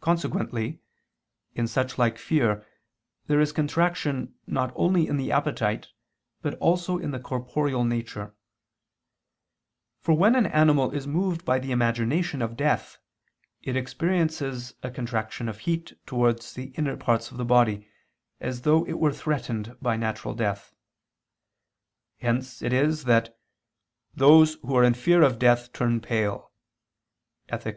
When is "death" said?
12.56-12.98, 20.32-20.72, 25.40-25.72